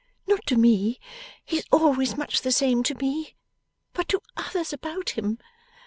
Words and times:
Not 0.25 0.47
to 0.47 0.55
me 0.57 0.99
he 1.45 1.59
is 1.59 1.65
always 1.71 2.17
much 2.17 2.41
the 2.41 2.51
same 2.51 2.81
to 2.85 2.95
me 2.95 3.35
but 3.93 4.07
to 4.09 4.19
others 4.35 4.73
about 4.73 5.11
him. 5.11 5.37